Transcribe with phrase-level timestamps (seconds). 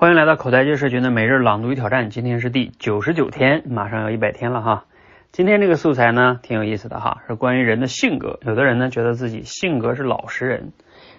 [0.00, 4.86] 欢迎来到口才界社群的每日朗读与挑战，今天是第九十九天，马上要一百天了哈。
[5.30, 8.38] 今天这个素材呢，挺有意思的哈，是关于人的性格。
[8.46, 10.72] 有的人呢，觉得自己性格是老实人，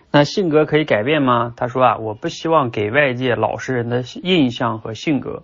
[0.10, 1.54] 那性格可以改变吗？
[1.56, 5.44] 他说啊，我不希望给外界老实人的印象和性格。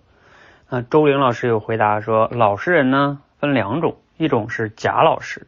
[0.68, 5.46] 那周玲老师有回答说，老实人呢分两种，一种是假老实，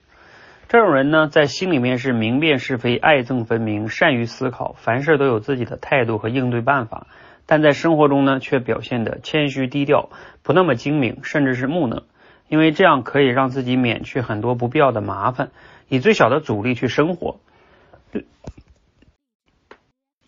[0.67, 7.07] 这种人呢，在心里面是明辨是非、爱憎分明、善于思考，凡事都有自己的态度和应对办法，
[7.51, 10.11] 但在生活中呢，却表现的谦虚低调，
[10.43, 12.03] 不那么精明，甚至是木讷。
[12.47, 15.49] 因为这样可以让自己免去很多不必要的麻烦，
[15.87, 17.39] 以最小的阻力去生活。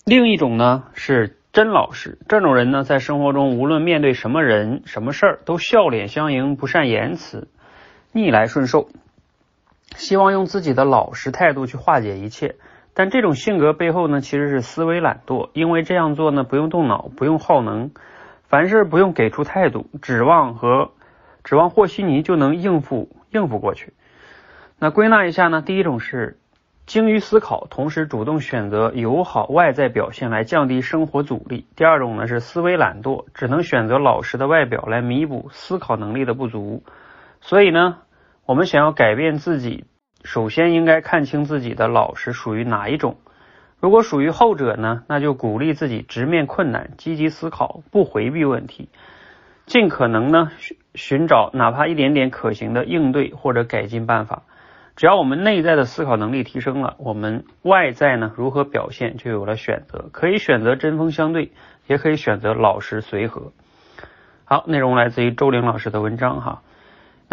[0.04, 7.48] 另一种呢是真老实，这种人呢在生活中无论面对什么人、什么事儿都笑脸相迎，不善言辞，
[8.13, 8.90] 逆来顺受，
[9.96, 12.55] 希望用自己的老实态度去化解一切。
[12.94, 17.91] 但这种性格背后呢，其实是思维懒惰，因为这样做呢不用动脑，不用耗能，
[18.48, 20.91] 凡事不用给出态度，指望和。
[21.43, 23.93] 指望和稀泥就能应付应付过去。
[24.77, 25.63] 那归纳一下呢？
[25.63, 26.38] 第一种是
[26.85, 31.66] 精于思考，同时主动选择友好外在表现来降低生活阻力。
[31.76, 36.84] 第二种呢是思维懒惰，只能选择老实的外表来弥补思考能力的不足。
[37.40, 37.98] 所以呢，
[38.46, 39.85] 我们想要改变自己，
[40.24, 43.18] 首先应该看清自己的老实属于哪一种。
[43.80, 48.90] 如果属于后者呢，那就鼓励自己直面困难，积极思考，不回避问题。
[49.66, 54.44] 尽可能呢寻寻找哪怕一点点可行的应对或者改进办法。
[54.96, 60.10] 只要我们内在的思考能力提升了，我们外在呢如何表现就有了选择。
[60.12, 61.52] 可以选择针锋相对，
[61.88, 63.52] 也可以选择老实随和。
[64.46, 66.62] 好，内容来自于周玲老师的文章哈。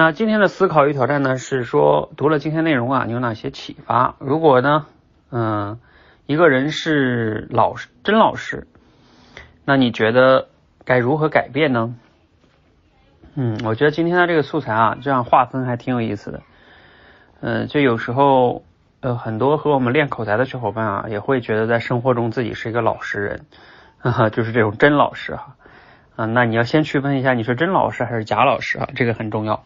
[0.01, 4.15] 那今天的思考与挑战呢是说，读了今天内容啊，你有哪些启发？
[4.21, 4.87] 如果呢，
[5.33, 5.81] 嗯，
[6.27, 8.69] 一个人是老实真老实，
[9.65, 10.47] 那你觉得
[10.85, 11.97] 该如何改变呢？
[13.35, 16.43] 嗯，我觉得今天的这个素材啊，这样划分还挺有意思的。
[17.41, 18.63] 嗯，就有时候
[19.01, 23.47] 呃，很多和我们练口才的小伙伴啊，也会觉得在生活中自己是一个老实人，
[24.31, 25.57] 就是这种真老实哈。
[26.27, 28.89] 那你要先区分一下，你是真老实还是假老实啊？
[28.97, 29.63] 这个很重要。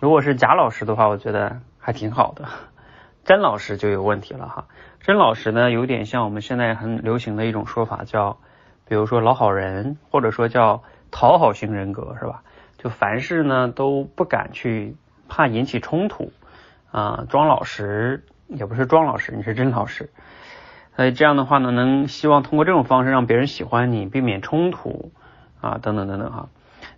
[0.00, 2.44] 如果是假老实的话，我觉得还挺好的。
[3.24, 4.66] 真老实就有问题了哈。
[5.00, 8.38] 真老实呢，有点像我们现在很流行的一种说法，叫
[8.88, 12.42] 比如说老好人，或者说叫讨好型人格，是吧？
[12.78, 14.96] 就凡事呢都不敢去，
[15.28, 16.32] 怕引起冲突
[16.90, 20.10] 啊，装老实也不是装老实，你是真老实。
[20.96, 25.12] 所以这样的话呢，能希望通过这种方式让别人喜欢你，避免冲突
[25.60, 26.48] 啊，等等等等哈。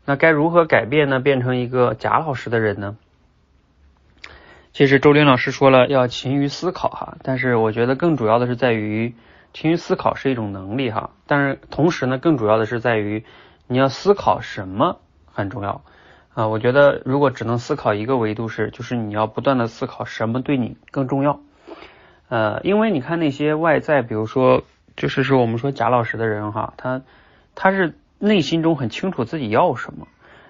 [0.04, 1.20] 那该如何改变呢？
[1.20, 2.96] 变成一个假老实的人呢？
[4.72, 9.14] 其实周林老师说了要勤于思考哈，但是我觉得更主要的是在于
[9.52, 13.24] 勤于思考是一种能力哈，但是同时呢，更主要的是在于
[13.66, 14.98] 你要思考什么。
[15.30, 15.82] 很重要
[16.34, 16.48] 啊！
[16.48, 21.38] 我觉得如果只能思考一个维度是，就是你要不断的思考什么对你更重要。
[22.28, 24.64] 呃，因为你看那些外在，比如说
[24.96, 27.02] 就是说我们说假老实的人哈，他
[27.54, 30.06] 他是内心中很清楚自己要什么，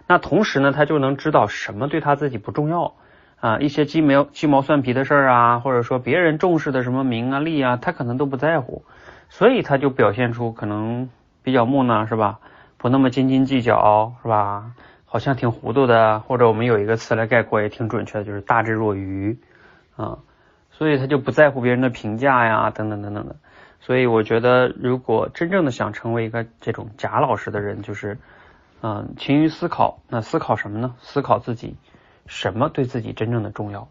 [0.06, 2.94] 那同时呢，他就能知道什么对他自己不重要
[3.40, 8.84] 啊，一些鸡毛鸡毛蒜皮的事儿啊，或者说别人重视的什么名啊利啊，他可能都不在乎，
[9.28, 11.10] 所以他就表现出可能
[11.42, 12.38] 比较木讷，是吧？
[12.78, 14.72] 不那么斤斤计较，是吧？
[15.04, 19.38] 好像挺糊涂的，或者我们有一个词来概括也挺准确的，就是大智若愚
[19.96, 20.18] 啊。
[20.70, 23.36] 所以他就不在乎别人的评价呀，等等等等的。
[23.80, 28.18] 所以我觉得，如果真正的想成为一个这种假老实的人，就是
[28.82, 30.00] 嗯，勤于思考。
[30.08, 30.94] 那思考什么呢？
[31.00, 31.76] 思考自己
[32.26, 33.88] 什么对自己真正的重要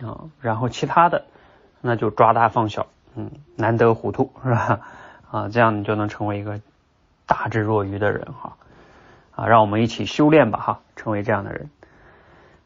[0.00, 0.24] 啊？
[0.40, 1.24] 然后其他的
[1.80, 4.80] 那就抓大放小，嗯，难得糊涂 是吧？
[5.30, 6.60] 啊，这样你就能成为一个。
[7.28, 8.56] 大智若愚的人哈
[9.34, 11.70] 啊，让我们一起修炼吧哈，成为这样的人。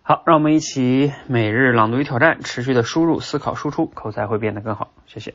[0.02, 4.90] 好，让我们一起每日朗读与挑战，持续的输入、思考、输出，口才会变得更好。
[5.06, 5.32] 谢谢。